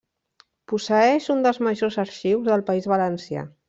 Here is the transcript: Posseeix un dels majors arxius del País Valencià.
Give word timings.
Posseeix 0.71 1.29
un 1.35 1.45
dels 1.49 1.61
majors 1.69 2.01
arxius 2.07 2.53
del 2.53 2.69
País 2.73 2.93
Valencià. 2.97 3.51